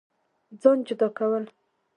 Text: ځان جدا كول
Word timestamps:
ځان 0.61 0.77
جدا 0.87 1.07
كول 1.17 1.43